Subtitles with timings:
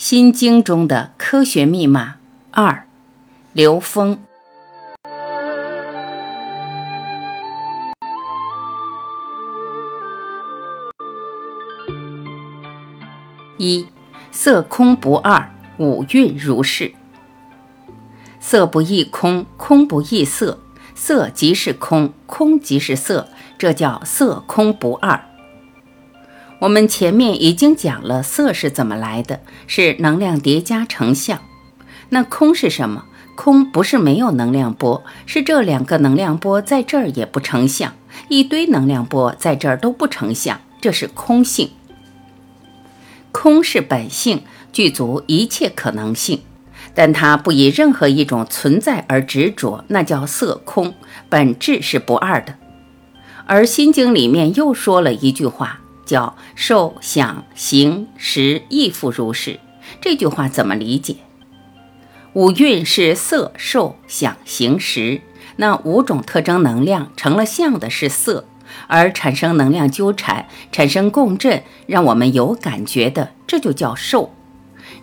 [0.00, 2.14] 心经中的科学密码
[2.52, 2.86] 二：
[3.52, 4.18] 刘峰。
[13.58, 13.86] 一
[14.32, 16.94] 色空不二，五蕴如是。
[18.40, 20.60] 色不异空，空不异色，
[20.94, 23.28] 色即是空，空即是色，
[23.58, 25.29] 这叫色空不二。
[26.60, 31.40] 我们前面已经讲了色是怎么来的，是能量叠加成像。
[32.10, 33.04] 那空是什么？
[33.34, 37.94] 空不是没有能量波，是这两个能量波在这儿也不成像，
[38.28, 41.70] 一堆能量波在这儿都不成像，这是空性。
[43.32, 46.42] 空是本性，具足一切可能性，
[46.94, 50.92] 但它不以任何一种存在而执着，那叫色空，
[51.30, 52.56] 本质是不二的。
[53.46, 55.79] 而《心经》里面又说了一句话。
[56.10, 59.60] 叫受想行识亦复如是，
[60.00, 61.18] 这句话怎么理解？
[62.32, 65.20] 五蕴是色受想行识，
[65.54, 68.46] 那五种特征能量成了相的是色，
[68.88, 74.34] 而产生能量纠缠，产生共振，让我们有感觉的，这就叫受，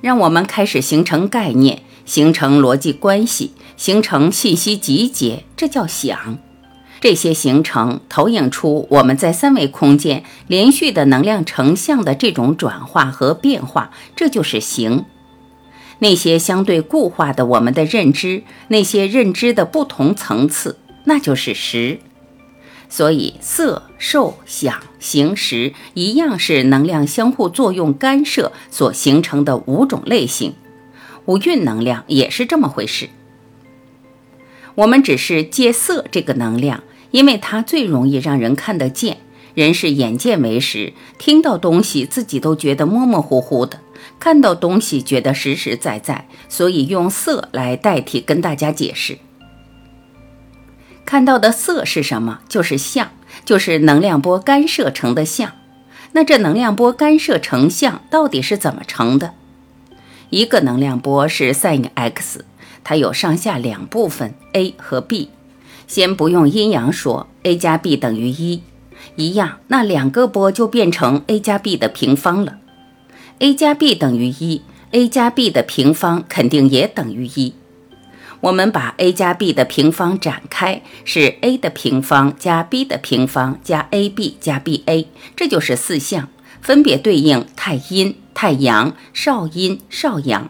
[0.02, 6.40] 让我们开始形成概念，形成逻辑关系，形成信息集结，这叫想。
[7.00, 15.06] 这些形成投影出我们在三维空间连续的能量成像的这种转化和变化，这就是形。
[16.00, 22.00] 那些相对固化的我们的认知，那些认知的不同层次，那就是识。
[22.90, 30.54] 所以色、受、想、行、识一样是能量相互作用干涉所形成的五种类型。
[31.26, 33.10] 五蕴能量也是这么回事。
[34.76, 39.18] 我们只是借色这个能量，因为它最容易让人看得见。
[39.54, 43.80] 人是眼见为实，听到东西自己都觉得模模糊糊的，
[44.20, 49.18] 看到东西觉得实实在在，所以用色来代替跟大家解释。
[51.06, 52.42] 看到的色是什么？
[52.48, 53.12] 就是像，
[53.46, 55.54] 就是能量波干涉成的像。
[56.12, 59.34] 那这能量波干涉成像到底是怎么成的？
[60.30, 62.46] 一个能量波是 sin x。
[62.84, 65.30] 它有上下两部分，A 和 B。
[65.88, 68.62] 先不用阴阳说，A 加 B 等于一，
[69.16, 72.58] 一样，那两个波就变成 A 加 B 的平方了。
[73.40, 74.62] A 加 B 等于一
[74.92, 77.54] ，A 加 B 的平方肯定也等于一。
[78.42, 86.30] 我们把 A 加 B 的平方展开，是 A 的平方加 B 的平方加 AB 加 BA，这就是四项，
[86.62, 90.50] 分别对应太阴、太阳、少阴、少阳。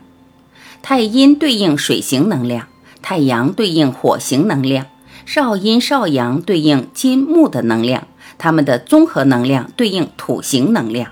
[0.81, 2.67] 太阴对应水行能量，
[3.01, 4.87] 太阳对应火行能量，
[5.27, 8.07] 少阴少阳对应金木的能量，
[8.38, 11.11] 它们的综合能量对应土行能量。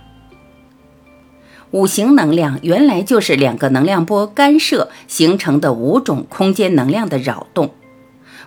[1.72, 7.74] 五行能量原来就是两个能量波干涉形成的五种空间能量的扰动，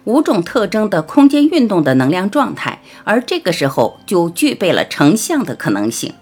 [0.04, 6.14] 五种特征的空间运动的能量状态，而这个时候就具备了成像的可能性。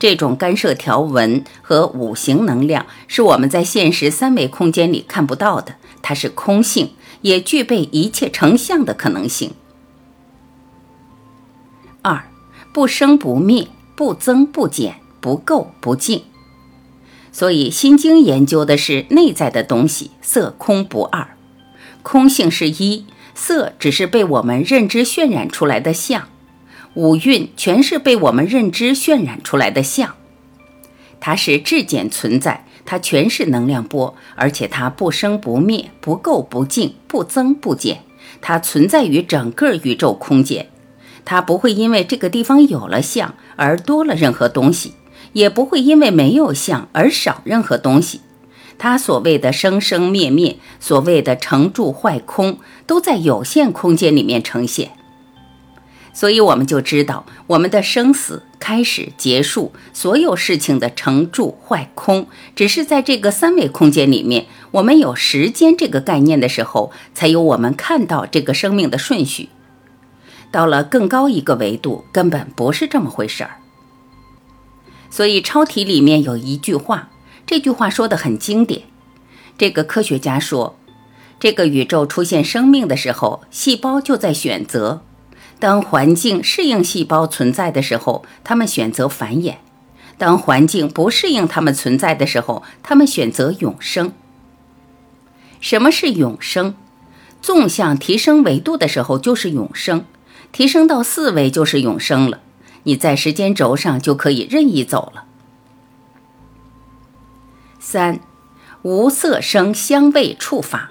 [0.00, 6.90] 这种干涉条纹和五行能量是我们在现实三维空间里看不到的，它是空性，
[7.26, 9.50] 也具备一切成像的可能性。
[12.02, 12.30] 二，
[12.72, 13.66] 不生不灭，
[13.96, 16.22] 不增不减，不垢不净。
[17.32, 21.36] 所以《心经》研究的是内在的东西，色空不二，
[22.04, 26.28] 空性是一，色只是被我们认知渲染出来的像。
[26.94, 30.14] 五蕴全是被我们认知渲染出来的像，
[31.18, 37.98] 它是质简存在，它全是能量波，而且它不生不灭，不垢不净，不增不减，
[38.40, 40.68] 它存在于整个宇宙空间，
[41.24, 44.94] 它不会因为这个地方有了相而多了任何东西，
[45.32, 48.20] 也不会因为没有相而少任何东西。
[48.78, 54.92] 它所谓的生生灭灭，所谓的成住坏空，都在有限空间里面呈现。
[56.16, 69.50] 所以我们就知道，我们的生死、开始、结束，所有事情的成住坏空，只是在这个三维空间里面，我们有时间这个概念的时候，才有我们看到这个生命的顺序。
[70.50, 73.58] 到了更高一个维度，根本不是这么回事儿。
[75.10, 77.10] 所以超体里面有一句话，
[77.44, 78.84] 这句话说的很经典。
[79.58, 80.78] 这个科学家说，
[81.38, 85.02] 这个宇宙出现生命的时候，细胞就在选择。
[85.58, 89.54] 当环境适应细胞存在的时候，它们选择繁衍；
[90.18, 94.12] 当环境不适应它们存在的时候，它们选择永生。
[95.60, 96.74] 什么是永生？
[97.40, 100.04] 纵向提升维度的时候就是永生，
[100.52, 102.40] 提升到四维就是永生了。
[102.82, 105.24] 你在时间轴上就可以任意走了。
[107.78, 108.20] 三，
[108.82, 110.90] 无色声香味触法。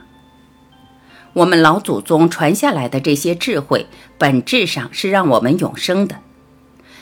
[1.35, 3.87] 我们老祖宗传下来的这些智慧，
[4.17, 6.19] 本质上是让我们永生的。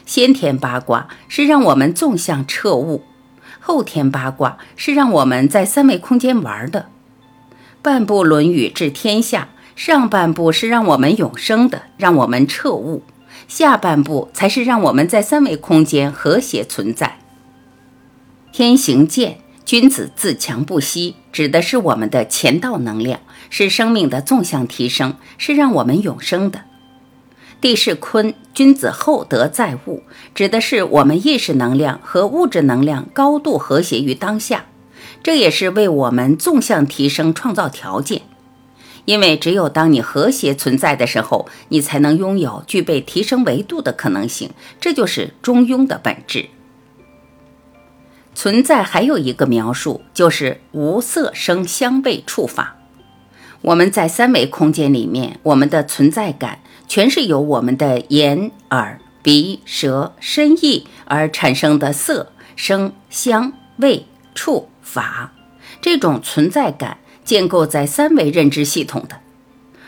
[0.08, 3.04] 先天八卦是让我们纵向彻悟，
[3.60, 6.88] 后天八卦是让我们在三维空间玩的。
[7.84, 13.04] 半部《论语》治天下，上半部是让我们永生的，让我们彻悟；
[13.48, 17.20] 下半部才是让我们在三维空间和谐存在。
[18.52, 19.38] 天行健，
[19.74, 23.22] 君子自强不息，指的是我们的前道能量。
[23.50, 26.62] 是生命的纵向提升，是让我们永生的。
[27.60, 30.04] 地势坤，君子厚德载物，
[30.36, 34.66] 指的是我们意识能量和物质能量高度和谐于当下，
[35.24, 38.22] 这也是为我们纵向提升创造条件。
[39.06, 44.52] 因为只有当你和谐存在的时候，你才能拥有具备提升维度的可能性。
[44.80, 46.50] 这就是中庸的本质。
[48.36, 52.78] 存在还有一个描述，就是无色声香味触法。
[53.62, 64.06] 我们在三维空间里面，我们的存在感全是由我们的眼、耳、鼻、舌、身、意而产生的色、声、香、味、
[64.36, 65.32] 触、法
[65.82, 69.20] 这种存在感建构在三维认知系统的。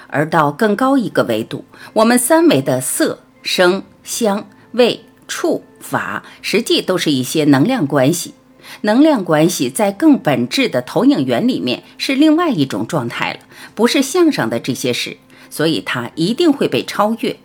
[0.08, 8.34] 而到更高一个维度，我们三维的色、声、香、味、触、法，实际都是一些能量关系。
[8.82, 13.40] 能量关系在更本质的投影源里面是另外一种状态了，
[13.76, 15.18] 不是相上的这些事，
[15.50, 17.38] 所以它一定会被超越。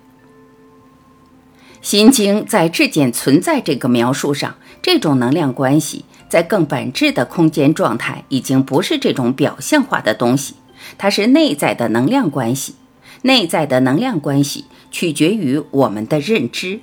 [1.81, 10.55] 心经在质简存在这个描述上，这种能量关系在更本质的空间状态已经不是这种表象化的东西，
[10.97, 12.75] 它是内在的能量关系。
[13.23, 16.79] 内在的能量关系取决于我们的认知。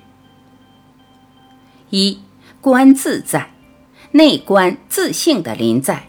[1.91, 2.21] 一
[2.61, 3.51] 观自在。
[4.13, 6.09] 内观自性的临在，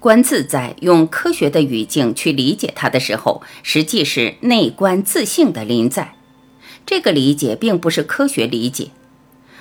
[0.00, 6.16] 观自在，用科学的语境去理解它的时候，实际是内观自性的临在。
[6.84, 8.88] 这个理解并不是科学理解，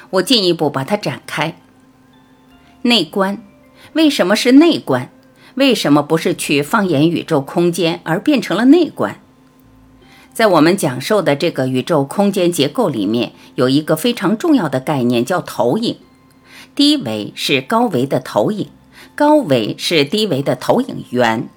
[0.09, 1.61] 我进一步把它展开。
[2.81, 3.43] 内观
[3.93, 5.11] 为什么是内观？
[5.53, 9.20] 为什么不是去放眼宇宙空间而变成了内观？
[10.33, 15.97] 在我们讲授的这个宇宙空间结构里面，有一个非常重要的概念叫投影。
[16.73, 18.69] 低维是高维的投影，
[19.13, 21.49] 高维是低维的投影源。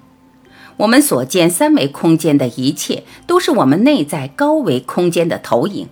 [0.77, 5.87] 我们所见三维空间的一切，都是我们内在高维空间的投影。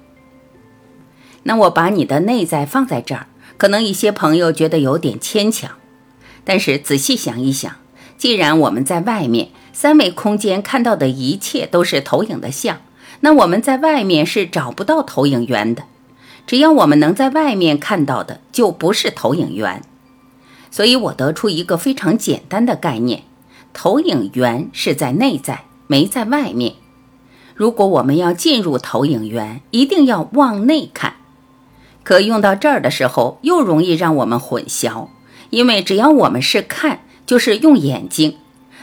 [1.43, 3.27] 那我把你的内在放在这儿，
[3.57, 5.71] 可能一些朋友觉得有点牵强。
[6.43, 7.73] 但是仔细想一想，
[8.17, 12.77] 既然我们在外面三维空间看到的一切都是投影的像，
[13.21, 15.83] 那我们在外面是找不到投影源的。
[16.45, 19.81] 只要我们能在外面看到的，就不是投影源。
[20.69, 23.23] 所以我得出一个非常简单的概念：
[23.73, 26.75] 投影源是在内在，没在外面。
[27.55, 31.15] 如果我们要进入投影源，一定要往内看。
[32.03, 35.07] 可用到这儿的时候，又容易让我们混淆，
[35.49, 38.37] 因为只要我们是看，就是用眼睛。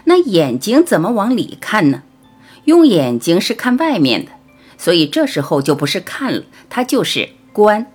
[0.04, 2.02] 那眼睛怎么往里看呢？
[2.64, 4.32] 用眼睛是看外面的，
[4.78, 7.30] 所以这时候就不是看了，它就是。
[7.52, 7.86] 观，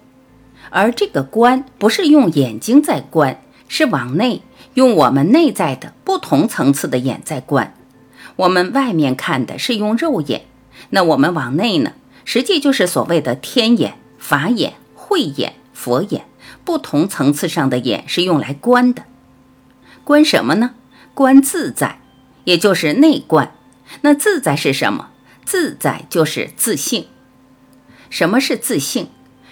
[0.70, 4.42] 而这个观不是用眼睛在观，是往内
[4.74, 7.74] 用我们内在的不同层次的眼在观。
[8.36, 10.42] 我们外面看的是用肉眼，
[10.90, 11.94] 那我们往内呢，
[12.26, 16.26] 实际就是所谓的天眼、法眼、慧眼、佛眼，
[16.66, 19.04] 不同层次上的眼是用来观的。
[20.04, 20.72] 观什么呢？
[21.16, 22.00] 观自在，
[22.44, 23.56] 也就是内观。
[24.02, 25.12] 那自在是什么？
[25.46, 27.08] 自在就是自信。
[28.10, 29.08] 什么是自信？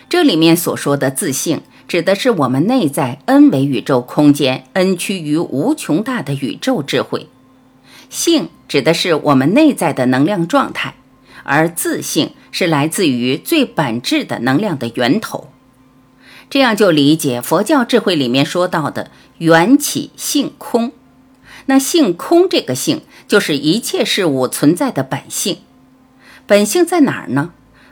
[0.09, 7.29] 这里面所说的自性，指的是我们内在 n 维宇宙空间 n 趋于无穷大的宇宙智慧。
[8.09, 10.95] 性指的是我们内在的能量状态，
[11.43, 15.49] 而自性是来自于最本质的能量的源头。
[16.49, 20.91] 这样就理解佛教智慧里面说到的缘起性空。
[21.65, 25.59] 那性空这个性，就是一切事物存在的本性。
[26.45, 27.51] 本性在哪儿呢？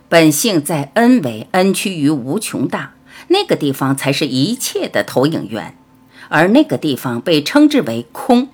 [0.10, 2.96] 本性在 n 为 n 趋于无穷大，
[3.30, 5.78] 那个地方才是一切的投影源，
[6.28, 8.50] 而那个地方被称之为空。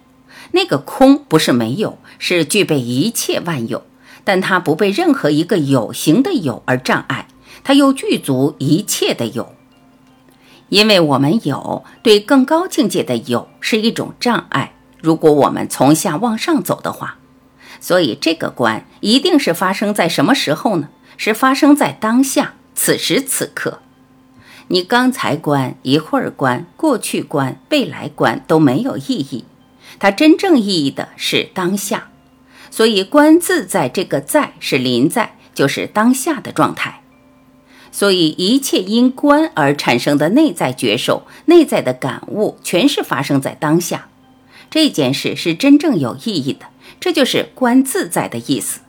[0.52, 3.84] 那个空不是没有，是具备一切万有，
[4.24, 7.28] 但它不被任何一个有形的有而障碍，
[7.64, 9.54] 它又具足一切的有。
[10.70, 17.18] 因为我们有对更高境界的有是一种障碍，如果我们从下往上走的话，
[17.80, 20.90] 所以这个观一定是发生在什么时候呢？
[21.18, 23.80] 是发生在当下，此时此刻。
[24.68, 29.46] 你刚才观、一会儿观、过去观、未来观都没有意义，
[29.98, 32.10] 它真正意义的是当下。
[32.70, 37.02] 所以观自在这个在是临在，就是当下的状态。
[37.92, 44.10] 所以一切因观而产生的内在觉受、内在的感悟，全是发生在当下。
[44.70, 46.68] 这件事是真正有意义的，
[47.00, 48.82] 这就是观自在的意思。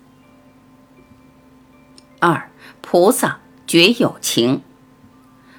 [2.21, 4.63] 二菩萨觉有情。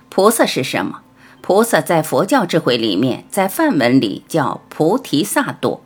[0.09, 1.01] 菩萨是什么？
[1.41, 5.81] 菩萨在佛教智慧里面，在梵文里叫菩提萨埵。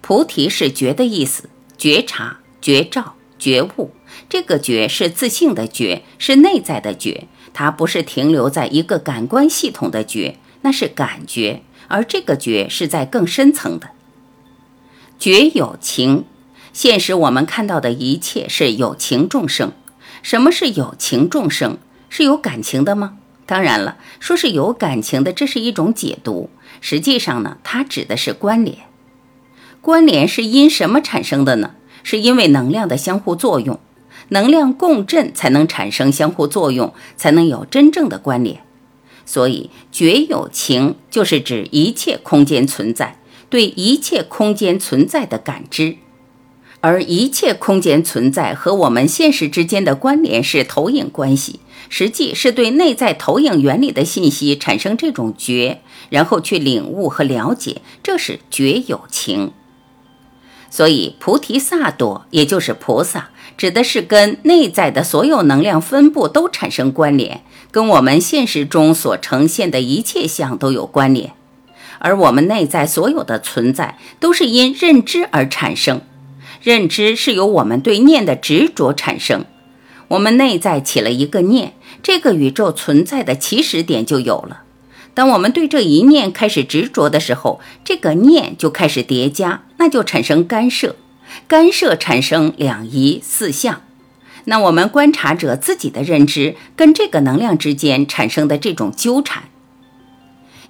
[0.00, 3.90] 菩提是觉的意思，觉察、觉照、觉悟。
[4.28, 13.90] 这个觉是自性的觉，是内在的觉，它不是停留在一个感官系统的觉，那是感觉，而这个觉是在更深层的。
[15.18, 16.24] 觉有情，
[16.72, 19.72] 现实我们看到的一切是有情众生。
[20.22, 21.78] 什么是有情众生？
[22.08, 23.18] 是有感情的吗？
[23.46, 26.48] 当然了，说是有感情的，这是一种解读。
[26.80, 28.78] 实际上呢，它指的是关联。
[29.80, 31.72] 关联是因什么产生的呢？
[32.02, 33.78] 是因为能量的相互作用，
[34.28, 38.63] 能量共振才能产生相互作用，才能有真正的关联。
[39.26, 45.96] 所以，觉有情就是指一切空间存在，对一切空间存在的感知。
[46.80, 59.52] 而一切空间存在和我们现实之间的关联是投影关系，实际是对内在投影原理的信息产生这种觉，然后去领悟和了解，这是觉有情。
[60.68, 71.32] 所以菩提萨埵也就是菩萨，指的是跟内在的所有能量分布都产生关联，跟我们现实中所呈现的一切相都有关联。
[72.00, 76.00] 而我们内在所有的存在都是因认知而产生。
[76.62, 79.44] 认知是由我们对念的执着产生，
[80.08, 84.62] 我们内在起了一个念，这个宇宙存在的起始点就有了。
[85.12, 90.96] 当我们对这一念开始执着的时候，这个念就开始叠加，那就产生干涉，
[91.46, 93.82] 干涉产生两仪四象。
[94.46, 99.44] 那我们观察者自己的认知跟这个能量之间产生的这种纠缠，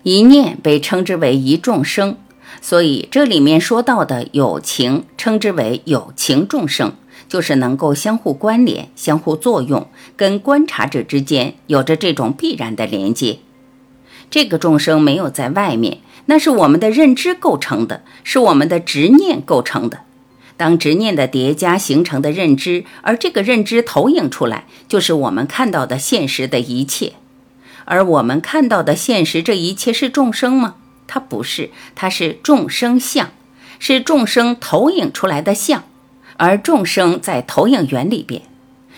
[0.04, 2.16] 一念被称之为一众生。
[2.61, 6.95] 所以这里面说到的有情，称之为有情众生，
[7.28, 13.40] 就是能够相互关联、相互作用，跟观察者之间有着这种必然的连接。
[14.31, 20.00] 这个众生没有在外面，那是我们的认知构成的，是我们的执念构成的。
[20.56, 27.14] 当执念的叠加形成的认知，而这个认知投影出来，就是我们看到的现实的一切。
[27.87, 30.76] 而我们看到的现实，这一切是众生吗？
[31.06, 33.30] 它不是，它是众生相，
[33.78, 35.84] 是众生投影出来的相，
[36.38, 38.40] 而众生在投影源里边，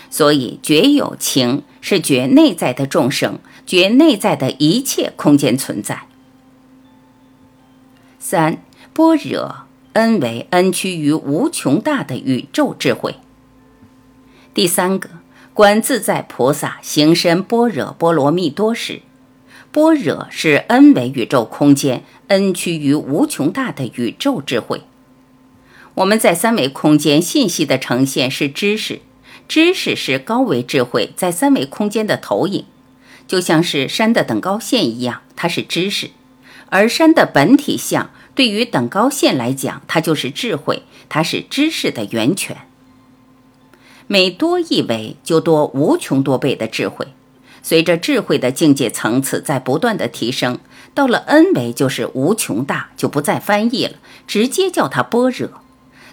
[0.08, 6.02] 所以觉有情是觉内在的众生，觉内在的一切空间存在。
[8.20, 9.65] 三般若
[9.96, 13.14] 恩为恩趋于无穷大的宇宙智慧。
[14.52, 15.08] 第三个
[15.54, 19.00] 观自在菩萨行深般若波罗蜜多时。
[19.72, 24.82] 般若是恩为宇宙空间恩趋于无穷大的宇宙智慧。
[25.94, 29.00] 我们在三维空间信息的呈现是知识，
[29.48, 32.66] 知识是高维智慧在三维空间的投影，
[33.26, 36.10] 就像是山的等高线一样，它是知识。
[36.68, 42.58] 而山的本体相对于等高线来讲，它就是智慧，它是知识的源泉。
[44.06, 47.08] 每多一维，就多无穷多倍的智慧。
[47.62, 50.60] 随着智慧的境界层次在不断的提升，
[50.94, 53.94] 到了 n 维就是无穷大，就不再翻译了，
[54.28, 55.48] 直接叫它般若。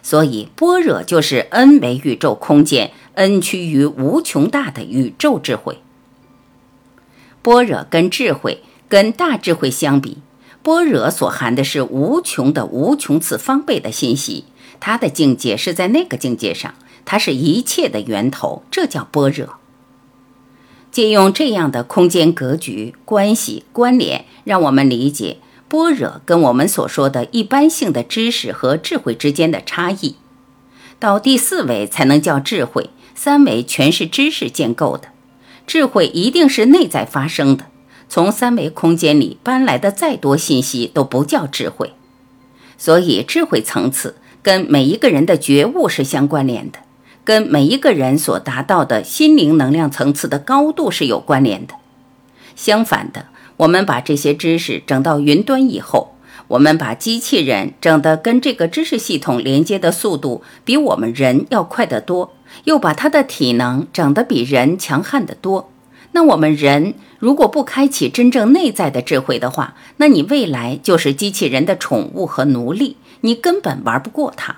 [0.02, 5.78] 所以般若就是 n 维宇宙空间，n 趋于无穷大的宇宙智慧。
[7.44, 10.18] 般若跟智慧跟大智慧相比，
[10.64, 14.46] 般若所含的是无穷的无穷次方倍的信息，
[14.80, 19.56] 它的境界是在那个境界上，它是一切的源头，这叫般若。
[20.90, 30.16] 借用这样的空间格局、关系、关联，让我们理解般若跟我们所说的一般性的知识和智慧之间的差异。
[31.00, 35.10] 到第四维才能叫智慧，三维全是知识建构的。
[35.68, 37.66] 智慧一定是内在发生的，
[38.08, 41.94] 从三维空间里搬来的再多信息都不叫智慧。
[42.78, 46.80] 所以，智慧层次跟每一个人的觉悟是相关联的。
[47.26, 51.76] 跟每一个人所达到的心灵能量层次的高度是有关联的。
[52.54, 56.16] 相反的，我们把这些知识整到云端以后，
[56.50, 62.34] 我们把机器人整得跟这个知识系统连接的速度比我们人要快得多，
[62.66, 65.72] 又把它的体能整得比人强悍得多，
[66.14, 74.58] 那我们人如果不开启真正内在的智慧的话，那你未来就是机器人的宠物和奴隶，你根本玩不过它。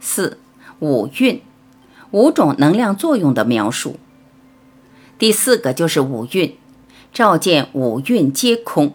[0.00, 0.38] 四
[0.80, 1.40] 五蕴，
[2.10, 3.98] 五种能量作用的描述。
[5.18, 6.56] 第四个就是五蕴，
[7.12, 8.94] 照见五蕴皆空，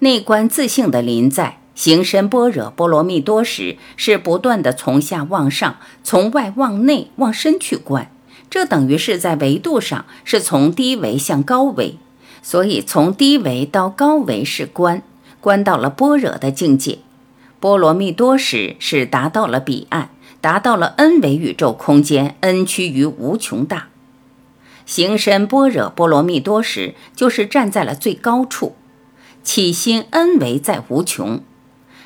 [0.00, 1.58] 内观自性的临在。
[1.74, 8.12] 行深般若波罗蜜多时，是不断的从下往上，从外往内往深去观。
[8.50, 11.96] 这等于是在维度上是从低维向高维，
[12.42, 15.02] 所以从低维到高维是观，
[15.40, 16.98] 观到了般若的境界。
[17.60, 23.88] 波罗蜜多时是达到了彼岸，达到了 n 维宇宙空间，n 趋于无穷大。
[24.86, 28.74] 行深般若波罗蜜多时，就是站在了最高处，
[29.44, 31.40] 起心 n 维在无穷。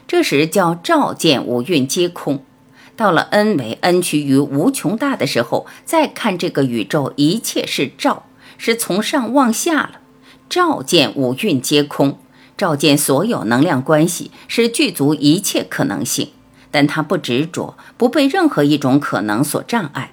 [0.07, 2.45] 这时叫照见五蕴皆空，
[2.97, 10.01] 到了 n 为 n 趋于无穷大的时候，再看这个宇宙，一切是照，是从上往下了。
[10.49, 12.19] 照见五蕴皆空，
[12.57, 16.31] 照见所有能量关系，是具足一切可能性。
[16.71, 20.13] 但他不执着，不被任何一种可能所障碍。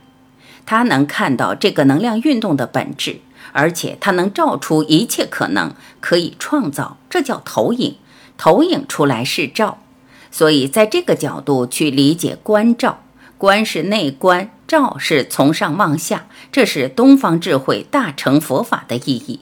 [0.66, 3.20] 他能看到这个能量运动的本质，
[3.52, 7.98] 而且他能照出一切可能，可以创造，这叫投影。
[8.38, 9.80] 投影出来是照，
[10.32, 13.04] 所以在这个角度去理解观照，
[13.38, 19.42] 观是内观，照是从上往下，这是东方智慧大乘佛法的意义，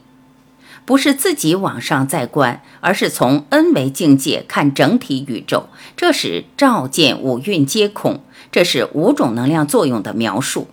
[0.84, 10.66] 不是自己往上再观，而是从 n 维境界看整体宇宙，这是照见五蕴皆空，这是五种能量作用的描述，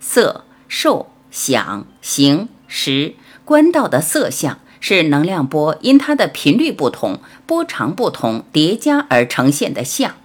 [0.00, 3.14] 色、受、想、行、识，
[3.44, 4.58] 观到的色相。
[4.82, 10.16] 是能量波因它的频率不同、波长不同叠加而呈现的像。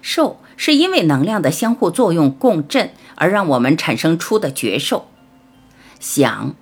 [0.00, 5.06] 受是因为能量的相互作用共振而让我们产生出的觉受。
[6.00, 6.54] 想，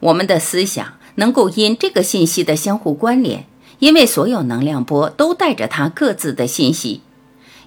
[0.00, 3.44] 我们的思想能够因这个信息的相互关联，
[3.78, 7.02] 因为所有能量波都带着它各自的信息，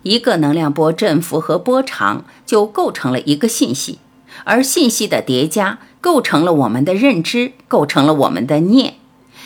[0.02, 4.00] 一个能量波振幅和波长就构成了一个信息，
[4.44, 8.96] 而信息的叠加构成了我们的认知，构成了我们的念。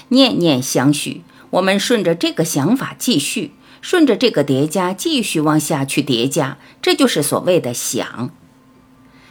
[0.10, 8.32] 念念相续，我们顺着这个想法继续，顺着这个叠加继续往下去叠加，这就是所谓的想。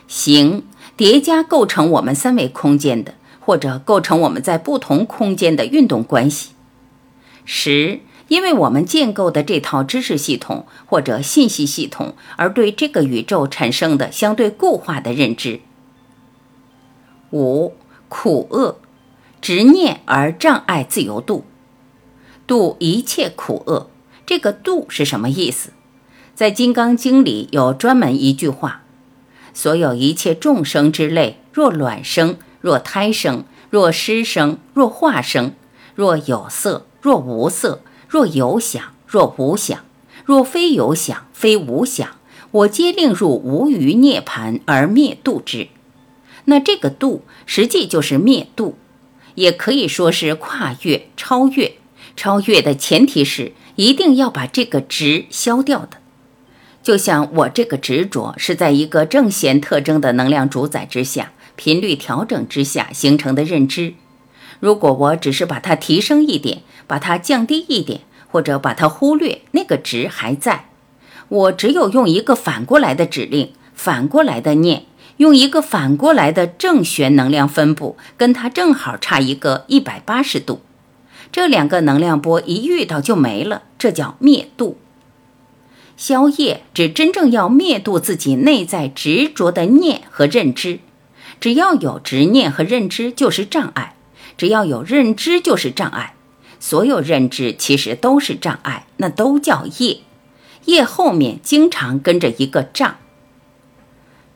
[0.07, 0.63] 行
[0.97, 6.51] 叠加构成我们三维空间的，或者构成我们在不同空间的运动关系。
[7.45, 15.61] 识，因为我们建构的这套知识系统或者信息系统，而对这个宇宙产生的相对固化的认知。
[17.31, 17.75] 五
[18.09, 18.79] 苦厄。
[19.47, 21.45] 执念而障碍自由度，
[22.49, 23.89] 度一切苦厄。
[24.27, 25.71] 这个度是什么意思？
[26.35, 28.83] 在《金刚经》里有专门一句话：
[29.55, 35.53] 所有一切众生之类，若卵生，若胎生，若湿生，若化生，
[35.95, 39.85] 若有色，若无色，若有想，若无想，
[40.25, 42.17] 若非有想，非无想，
[42.51, 45.69] 我皆令入无余涅盘而灭度之。
[46.47, 48.77] 那这个度实际就是灭度。
[49.37, 51.75] 也可以说是跨越、超越。
[52.17, 55.99] 超越的前提是一定要把这个执消掉的。
[56.83, 63.95] 就像我这个执着是在一个正弦特征的能量主宰之下、频率调整之下形成的认知。
[64.61, 70.71] 如果我只是把它提升一点，把它降低一点，或者把它忽略，那个值还在。
[71.29, 74.85] 我只有用一个反过来的指令，反过来的念。
[75.19, 80.61] 用一个反过来的正弦能量分布，跟它正好差一个一百八十度，
[81.33, 84.79] 这两个能量波一遇到就没了，这叫灭度。
[85.97, 90.81] 消业指真正要灭度自己内在执着的念和认知，
[91.41, 93.95] 只要有执念和认知就是障碍，
[94.37, 96.15] 只要有认知就是障碍，
[96.61, 100.01] 所有认知其实都是障碍，那都叫业，
[100.67, 102.97] 业后面经常跟着一个障。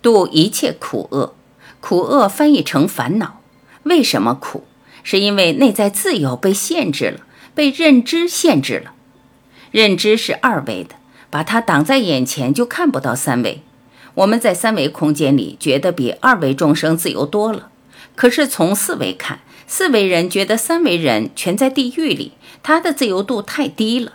[0.03, 1.35] 度一切苦厄，
[1.81, 3.41] 苦厄翻译成烦恼。
[3.85, 4.65] 为什么苦？
[5.03, 7.21] 是因为内在自由被限制了，
[7.55, 8.93] 被认知限制了。
[9.71, 10.97] 认知是二维的，
[11.31, 13.63] 把它挡在眼前，就看不到三维。
[14.15, 17.71] 我们在三维空间里觉得比二维众生自由多了，
[18.15, 22.33] 可是从四维看，四维人觉得三维人全在地狱里，
[22.63, 24.15] 他的自由度太低了。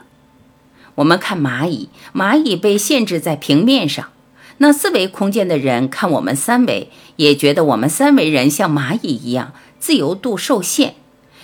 [0.96, 4.10] 我们看蚂蚁，蚂蚁被限制在平面上。
[4.58, 10.96] 那四维空间的人看我们三维，也觉得我们三维人像蚂蚁一样，自由度受限。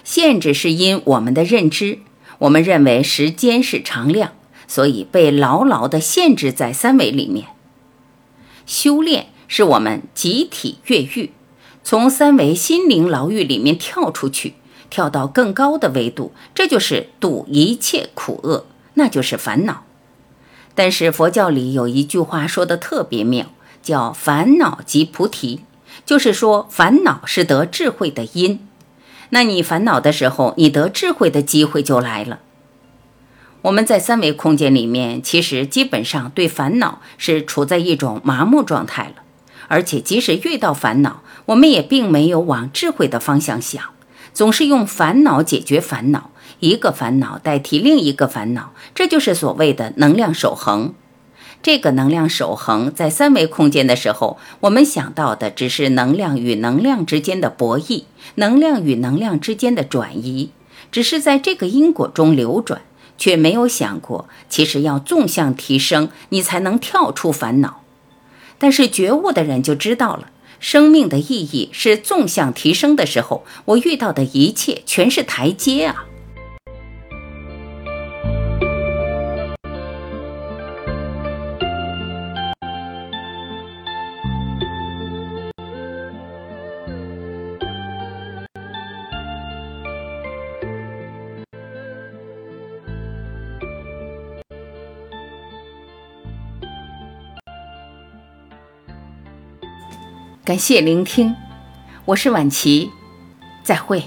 [0.03, 1.99] 限制是因我们的认知，
[2.39, 4.31] 我们认为时间是常量，
[4.67, 7.47] 所以被牢牢地限制在三维里面。
[8.65, 11.31] 修炼是我们集体越狱，
[11.83, 14.53] 从三维心灵牢狱里面跳出去，
[14.89, 19.83] 跳到更高的维度，这就是度一切苦厄，那就是烦恼。
[20.73, 23.47] 但是佛教里有一句话说的特别妙，
[23.83, 25.61] 叫“烦恼即菩提”，
[26.05, 28.67] 就是说烦恼是得智慧的因。
[29.31, 32.39] 那你烦恼的时候，你得智慧的机会就来了。
[33.63, 39.21] 我们在三维空间里面，其实基本上对烦恼是处在一种麻木状态了，
[39.67, 43.83] 而且即使遇到烦恼，我们也并没有往智慧的方向想，
[44.33, 46.30] 总是用烦恼解决烦恼。
[46.61, 50.93] 一个烦恼代替另一个烦恼，这就是所谓的能量守恒。
[51.63, 58.03] 这个能量守恒在三维空间的时候，我们想到的只是能量与能量之间的博弈，
[58.35, 60.51] 能量与能量之间的转移，
[60.91, 62.81] 只是在这个因果中流转，
[63.17, 67.81] 却没有想过，其实要纵向提升，你才能跳出烦恼。
[68.59, 76.05] 但是觉悟的人就知道了，生命的意义是纵向提升的时候，我遇到的一切全是台阶啊。
[100.51, 101.33] 感谢聆听，
[102.03, 102.91] 我是婉琪，
[103.63, 104.03] 再会。